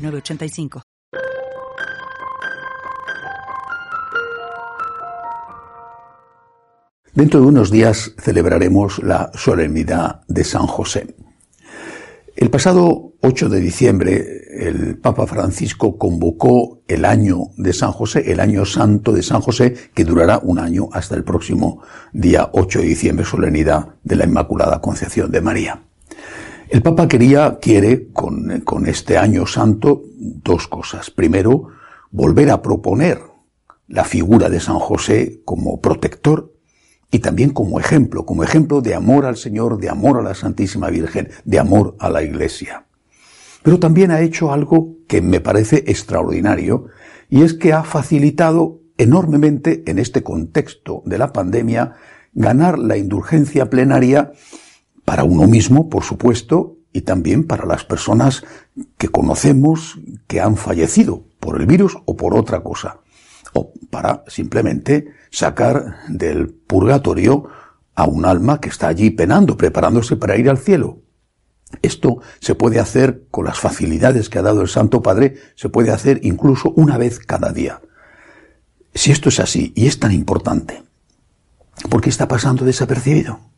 [0.00, 0.82] 985.
[7.12, 11.14] Dentro de unos días celebraremos la solemnidad de San José.
[12.36, 18.40] El pasado 8 de diciembre el Papa Francisco convocó el año de San José, el
[18.40, 21.82] año santo de San José, que durará un año hasta el próximo
[22.12, 25.89] día 8 de diciembre, solemnidad de la Inmaculada Concepción de María.
[26.70, 31.10] El Papa quería, quiere, con, este año santo, dos cosas.
[31.10, 31.66] Primero,
[32.12, 33.18] volver a proponer
[33.88, 36.54] la figura de San José como protector
[37.10, 40.90] y también como ejemplo, como ejemplo de amor al Señor, de amor a la Santísima
[40.90, 42.86] Virgen, de amor a la Iglesia.
[43.64, 46.86] Pero también ha hecho algo que me parece extraordinario
[47.28, 51.96] y es que ha facilitado enormemente en este contexto de la pandemia
[52.32, 54.30] ganar la indulgencia plenaria
[55.10, 58.44] para uno mismo, por supuesto, y también para las personas
[58.96, 63.00] que conocemos que han fallecido por el virus o por otra cosa,
[63.52, 67.48] o para simplemente sacar del purgatorio
[67.96, 71.00] a un alma que está allí penando, preparándose para ir al cielo.
[71.82, 75.90] Esto se puede hacer con las facilidades que ha dado el Santo Padre, se puede
[75.90, 77.80] hacer incluso una vez cada día.
[78.94, 80.84] Si esto es así y es tan importante,
[81.88, 83.49] ¿por qué está pasando desapercibido?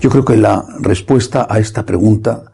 [0.00, 2.52] Yo creo que la respuesta a esta pregunta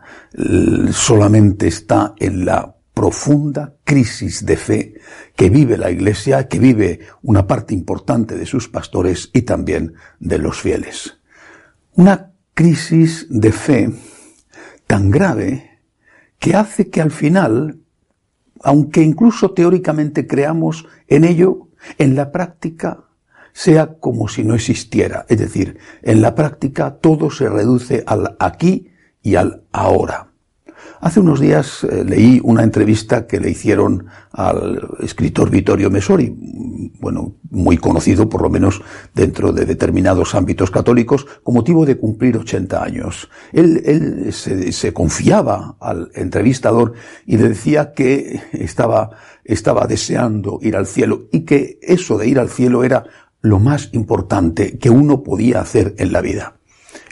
[0.92, 4.94] solamente está en la profunda crisis de fe
[5.36, 10.38] que vive la Iglesia, que vive una parte importante de sus pastores y también de
[10.38, 11.18] los fieles.
[11.94, 13.90] Una crisis de fe
[14.86, 15.78] tan grave
[16.38, 17.78] que hace que al final,
[18.62, 23.07] aunque incluso teóricamente creamos en ello, en la práctica
[23.58, 25.26] sea como si no existiera.
[25.28, 28.86] Es decir, en la práctica todo se reduce al aquí
[29.20, 30.28] y al ahora.
[31.00, 36.32] Hace unos días eh, leí una entrevista que le hicieron al escritor Vittorio Mesori,
[37.00, 38.80] bueno, muy conocido por lo menos
[39.12, 43.28] dentro de determinados ámbitos católicos, con motivo de cumplir 80 años.
[43.52, 46.92] Él, él se, se, confiaba al entrevistador
[47.26, 49.10] y le decía que estaba,
[49.44, 53.04] estaba deseando ir al cielo y que eso de ir al cielo era
[53.40, 56.56] lo más importante que uno podía hacer en la vida.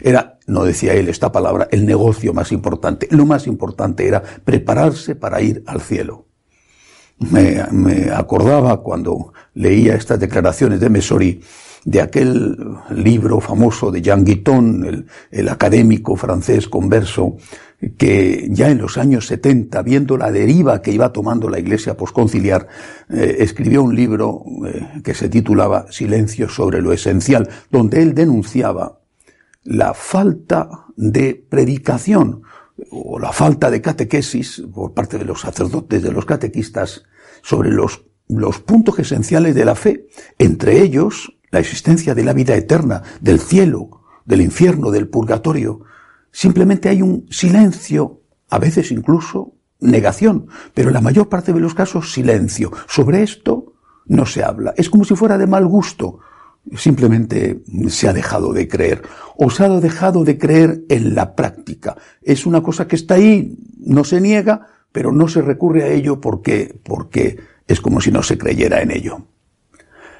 [0.01, 3.07] Era, no decía él esta palabra, el negocio más importante.
[3.11, 6.25] Lo más importante era prepararse para ir al cielo.
[7.19, 11.41] Me, me acordaba cuando leía estas declaraciones de Mesori
[11.83, 12.57] de aquel
[12.89, 17.37] libro famoso de Jean Guiton, el, el académico francés converso,
[17.97, 22.67] que ya en los años 70, viendo la deriva que iba tomando la Iglesia posconciliar,
[23.09, 28.99] eh, escribió un libro eh, que se titulaba Silencio sobre lo esencial, donde él denunciaba
[29.63, 32.41] la falta de predicación
[32.89, 37.03] o la falta de catequesis por parte de los sacerdotes, de los catequistas,
[37.43, 40.07] sobre los, los puntos esenciales de la fe,
[40.39, 45.81] entre ellos la existencia de la vida eterna, del cielo, del infierno, del purgatorio,
[46.37, 48.21] Simplemente hay un silencio,
[48.51, 52.71] a veces incluso negación, pero en la mayor parte de los casos silencio.
[52.87, 53.73] Sobre esto
[54.05, 54.71] no se habla.
[54.77, 56.19] Es como si fuera de mal gusto.
[56.75, 59.01] Simplemente se ha dejado de creer.
[59.35, 61.97] O se ha dejado de creer en la práctica.
[62.21, 66.21] Es una cosa que está ahí, no se niega, pero no se recurre a ello
[66.21, 69.25] porque, porque es como si no se creyera en ello.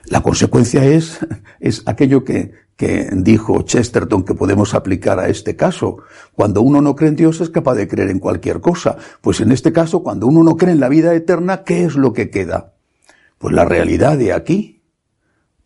[0.10, 1.20] La consecuencia es,
[1.60, 5.98] es aquello que, que dijo Chesterton que podemos aplicar a este caso.
[6.34, 8.98] Cuando uno no cree en Dios es capaz de creer en cualquier cosa.
[9.22, 12.14] Pues en este caso, cuando uno no cree en la vida eterna, ¿qué es lo
[12.14, 12.74] que queda?
[13.38, 14.84] Pues la realidad de aquí.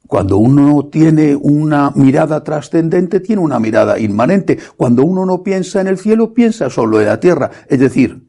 [0.07, 4.57] Cuando uno tiene una mirada trascendente, tiene una mirada inmanente.
[4.75, 7.49] Cuando uno no piensa en el cielo, piensa solo en la tierra.
[7.67, 8.27] Es decir,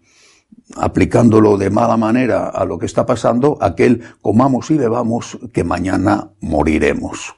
[0.77, 6.31] aplicándolo de mala manera a lo que está pasando, aquel comamos y bebamos que mañana
[6.41, 7.35] moriremos.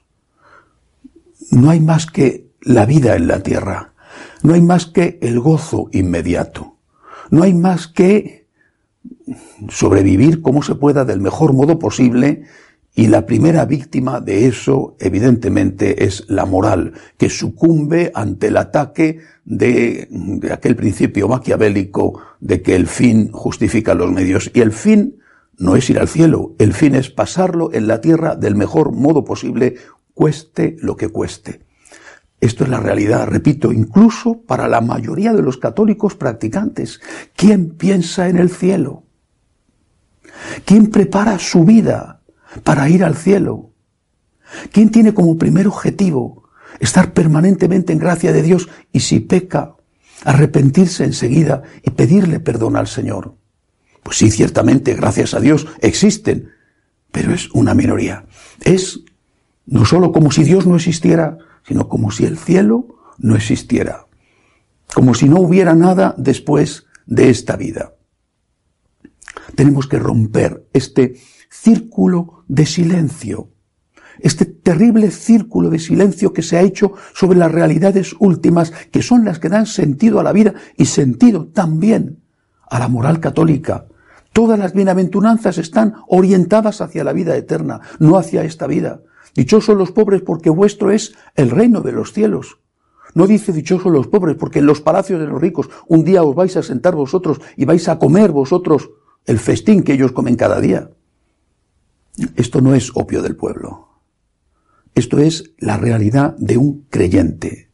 [1.51, 3.93] No hay más que la vida en la tierra,
[4.43, 6.77] no hay más que el gozo inmediato,
[7.31, 8.47] no hay más que
[9.69, 12.45] sobrevivir como se pueda del mejor modo posible
[12.95, 19.19] y la primera víctima de eso, evidentemente, es la moral, que sucumbe ante el ataque
[19.45, 20.09] de,
[20.53, 24.51] aquel principio maquiavélico de que el fin justifica los medios.
[24.55, 25.19] Y el fin
[25.57, 29.25] no es ir al cielo, el fin es pasarlo en la tierra del mejor modo
[29.25, 29.77] posible,
[30.15, 31.61] cueste lo que cueste.
[32.41, 37.01] Esto es la realidad, repito, incluso para la mayoría de los católicos practicantes.
[37.37, 39.05] ¿Quién piensa en el cielo?
[40.65, 42.21] ¿Quién prepara su vida
[42.63, 43.71] para ir al cielo?
[44.73, 46.44] ¿Quién tiene como primer objetivo
[46.81, 49.77] estar permanentemente en gracia de Dios y si peca,
[50.25, 53.37] arrepentirse enseguida y pedirle perdón al Señor?
[54.03, 56.51] Pues sí, ciertamente, gracias a Dios, existen,
[57.11, 58.27] pero es una minoría.
[58.61, 59.01] Es
[59.67, 64.07] no solo como si Dios no existiera, sino como si el cielo no existiera,
[64.95, 67.95] como si no hubiera nada después de esta vida.
[69.55, 71.17] Tenemos que romper este
[71.51, 73.51] círculo de silencio,
[74.19, 79.25] este terrible círculo de silencio que se ha hecho sobre las realidades últimas, que son
[79.25, 82.19] las que dan sentido a la vida y sentido también
[82.69, 83.87] a la moral católica.
[84.33, 89.03] Todas las bienaventuranzas están orientadas hacia la vida eterna, no hacia esta vida.
[89.37, 92.59] Dichosos los pobres porque vuestro es el reino de los cielos.
[93.15, 96.35] No dice dichosos los pobres porque en los palacios de los ricos un día os
[96.35, 98.91] vais a sentar vosotros y vais a comer vosotros
[99.25, 100.91] el festín que ellos comen cada día.
[102.35, 103.94] Esto no es opio del pueblo.
[104.95, 107.71] Esto es la realidad de un creyente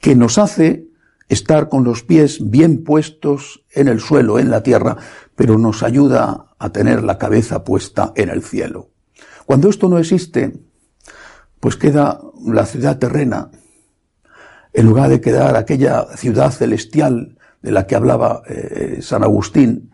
[0.00, 0.88] que nos hace
[1.28, 4.96] estar con los pies bien puestos en el suelo, en la tierra,
[5.36, 8.90] pero nos ayuda a tener la cabeza puesta en el cielo.
[9.46, 10.52] Cuando esto no existe,
[11.60, 13.50] pues queda la ciudad terrena,
[14.72, 19.90] en lugar de quedar aquella ciudad celestial de la que hablaba eh, San Agustín,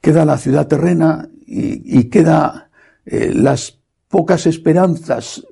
[0.00, 2.70] queda la ciudad terrena y, queda
[3.04, 5.44] eh, las pocas esperanzas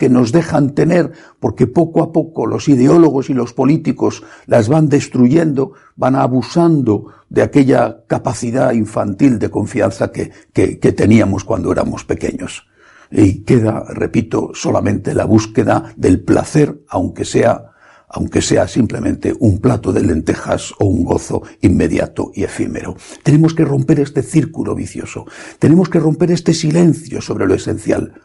[0.00, 4.88] que nos dejan tener, porque poco a poco los ideólogos y los políticos las van
[4.88, 12.06] destruyendo, van abusando de aquella capacidad infantil de confianza que, que, que teníamos cuando éramos
[12.06, 12.66] pequeños
[13.10, 17.66] y queda, repito, solamente la búsqueda del placer, aunque sea
[18.12, 22.96] aunque sea simplemente un plato de lentejas o un gozo inmediato y efímero.
[23.22, 25.26] Tenemos que romper este círculo vicioso.
[25.60, 28.20] Tenemos que romper este silencio sobre lo esencial.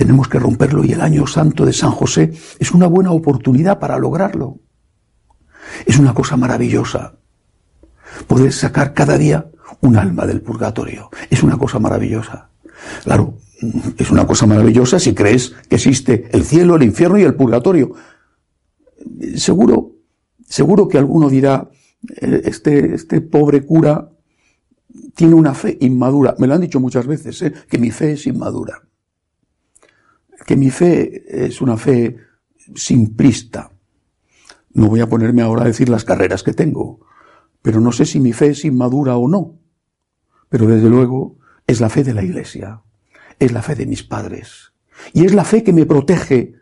[0.00, 3.98] Tenemos que romperlo y el año santo de San José es una buena oportunidad para
[3.98, 4.58] lograrlo.
[5.84, 7.18] Es una cosa maravillosa.
[8.26, 9.50] Poder sacar cada día
[9.82, 11.10] un alma del purgatorio.
[11.28, 12.48] Es una cosa maravillosa.
[13.04, 13.34] Claro,
[13.98, 17.92] es una cosa maravillosa si crees que existe el cielo, el infierno y el purgatorio.
[19.36, 19.96] Seguro,
[20.48, 21.68] seguro que alguno dirá,
[22.22, 24.08] eh, este, este pobre cura
[25.14, 26.36] tiene una fe inmadura.
[26.38, 27.52] Me lo han dicho muchas veces, ¿eh?
[27.68, 28.80] que mi fe es inmadura.
[30.46, 32.16] Que mi fe es una fe
[32.74, 33.70] simplista.
[34.72, 37.00] No voy a ponerme ahora a decir las carreras que tengo,
[37.62, 39.58] pero no sé si mi fe es inmadura o no.
[40.48, 42.82] Pero desde luego es la fe de la Iglesia
[43.40, 44.72] es la fe de mis padres.
[45.12, 46.54] Y es la fe que me protege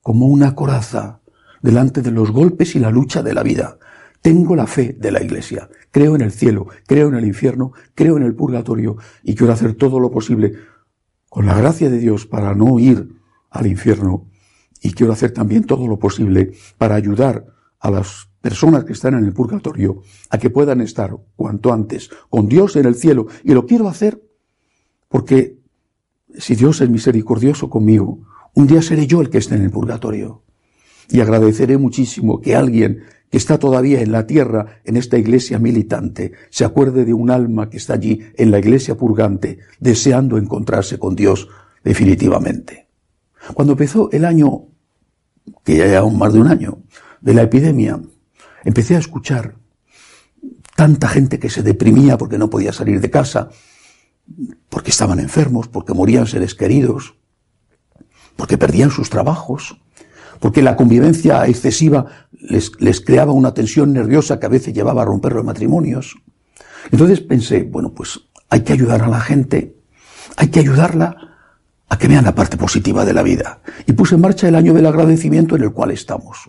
[0.00, 1.20] como una coraza
[1.60, 3.78] delante de los golpes y la lucha de la vida.
[4.20, 5.68] Tengo la fe de la Iglesia.
[5.90, 9.74] Creo en el cielo, creo en el infierno, creo en el purgatorio y quiero hacer
[9.74, 10.54] todo lo posible
[11.28, 13.21] con la gracia de Dios para no ir
[13.52, 14.28] al infierno
[14.80, 17.46] y quiero hacer también todo lo posible para ayudar
[17.78, 22.48] a las personas que están en el purgatorio a que puedan estar cuanto antes con
[22.48, 23.28] Dios en el cielo.
[23.44, 24.20] Y lo quiero hacer
[25.08, 25.58] porque
[26.36, 28.20] si Dios es misericordioso conmigo,
[28.54, 30.42] un día seré yo el que esté en el purgatorio.
[31.08, 36.32] Y agradeceré muchísimo que alguien que está todavía en la tierra, en esta iglesia militante,
[36.50, 41.14] se acuerde de un alma que está allí en la iglesia purgante, deseando encontrarse con
[41.14, 41.48] Dios
[41.82, 42.88] definitivamente.
[43.54, 44.66] Cuando empezó el año,
[45.64, 46.78] que ya lleva más de un año,
[47.20, 48.00] de la epidemia,
[48.64, 49.56] empecé a escuchar
[50.76, 53.50] tanta gente que se deprimía porque no podía salir de casa,
[54.68, 57.14] porque estaban enfermos, porque morían seres queridos,
[58.36, 59.78] porque perdían sus trabajos,
[60.40, 65.04] porque la convivencia excesiva les, les, creaba una tensión nerviosa que a veces llevaba a
[65.04, 66.16] romper los matrimonios.
[66.90, 69.76] Entonces pensé, bueno, pues hay que ayudar a la gente,
[70.36, 71.31] hay que ayudarla
[71.92, 73.60] a que vean la parte positiva de la vida.
[73.86, 76.48] Y puse en marcha el año del agradecimiento en el cual estamos.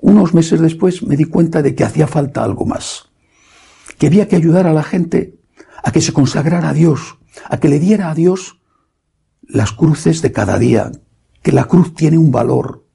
[0.00, 3.10] Unos meses después me di cuenta de que hacía falta algo más,
[3.98, 5.34] que había que ayudar a la gente
[5.84, 8.58] a que se consagrara a Dios, a que le diera a Dios
[9.42, 10.90] las cruces de cada día,
[11.42, 12.86] que la cruz tiene un valor,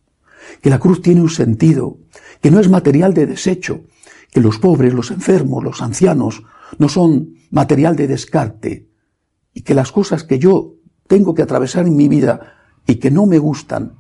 [0.60, 2.00] que la cruz tiene un sentido,
[2.42, 3.82] que no es material de desecho,
[4.32, 6.42] que los pobres, los enfermos, los ancianos
[6.80, 8.95] no son material de descarte,
[9.56, 10.76] y que las cosas que yo
[11.08, 12.54] tengo que atravesar en mi vida
[12.86, 13.94] y que no me gustan,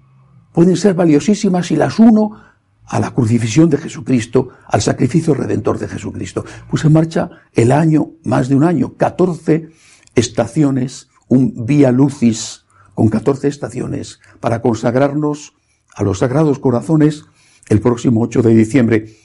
[0.52, 2.40] pueden ser valiosísimas si las uno
[2.86, 6.46] a la crucifixión de Jesucristo, al sacrificio redentor de Jesucristo.
[6.70, 9.70] Puse en marcha el año, más de un año, 14
[10.14, 15.54] estaciones, un vía lucis con 14 estaciones para consagrarnos
[15.96, 17.26] a los sagrados corazones
[17.70, 19.16] el próximo 8 de diciembre.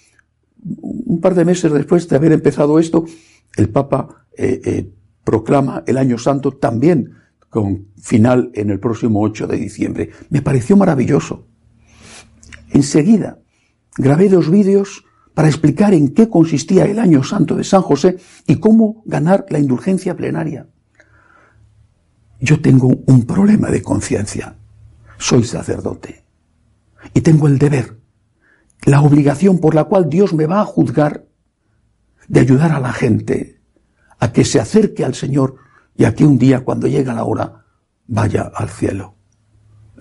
[0.62, 3.04] Un par de meses después de haber empezado esto,
[3.56, 4.90] el Papa eh, eh,
[5.24, 7.14] proclama el año santo también
[7.48, 10.10] con final en el próximo 8 de diciembre.
[10.30, 11.46] Me pareció maravilloso.
[12.70, 13.38] Enseguida
[13.96, 18.56] grabé dos vídeos para explicar en qué consistía el año santo de San José y
[18.56, 20.68] cómo ganar la indulgencia plenaria.
[22.40, 24.56] Yo tengo un problema de conciencia.
[25.18, 26.24] Soy sacerdote
[27.12, 27.98] y tengo el deber,
[28.84, 31.26] la obligación por la cual Dios me va a juzgar
[32.28, 33.59] de ayudar a la gente
[34.20, 35.56] a que se acerque al Señor
[35.96, 37.64] y a que un día, cuando llega la hora,
[38.06, 39.16] vaya al cielo.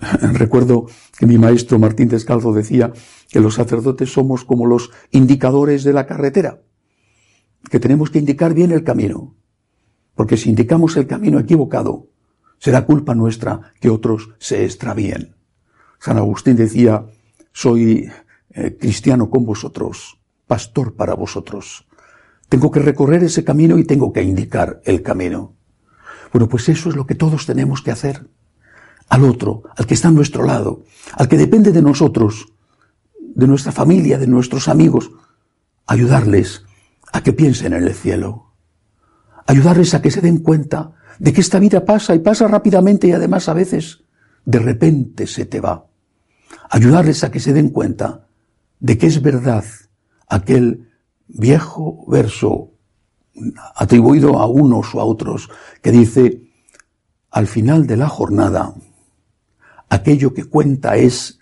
[0.00, 0.86] Recuerdo
[1.18, 2.92] que mi maestro Martín Descalzo decía
[3.28, 6.60] que los sacerdotes somos como los indicadores de la carretera,
[7.70, 9.34] que tenemos que indicar bien el camino,
[10.14, 12.08] porque si indicamos el camino equivocado,
[12.58, 15.34] será culpa nuestra que otros se extravíen.
[15.98, 17.06] San Agustín decía,
[17.52, 18.10] soy
[18.50, 21.86] eh, cristiano con vosotros, pastor para vosotros.
[22.50, 25.54] Tengo que recorrer ese camino y tengo que indicar el camino.
[26.32, 28.28] Bueno, pues eso es lo que todos tenemos que hacer.
[29.08, 30.82] Al otro, al que está a nuestro lado,
[31.14, 32.52] al que depende de nosotros,
[33.20, 35.12] de nuestra familia, de nuestros amigos,
[35.86, 36.64] ayudarles
[37.12, 38.52] a que piensen en el cielo,
[39.46, 43.12] ayudarles a que se den cuenta de que esta vida pasa y pasa rápidamente y
[43.12, 44.02] además a veces
[44.44, 45.86] de repente se te va,
[46.68, 48.26] ayudarles a que se den cuenta
[48.80, 49.64] de que es verdad
[50.26, 50.89] aquel
[51.32, 52.70] viejo verso
[53.74, 55.50] atribuido a unos o a otros
[55.82, 56.42] que dice,
[57.30, 58.74] al final de la jornada,
[59.88, 61.38] aquello que cuenta es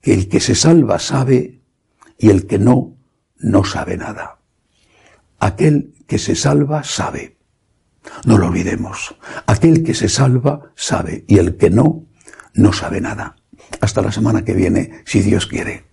[0.00, 1.60] que el que se salva sabe
[2.18, 2.96] y el que no,
[3.38, 4.38] no sabe nada.
[5.38, 7.36] Aquel que se salva sabe.
[8.24, 9.14] No lo olvidemos.
[9.46, 12.06] Aquel que se salva sabe y el que no,
[12.54, 13.36] no sabe nada.
[13.80, 15.87] Hasta la semana que viene, si Dios quiere.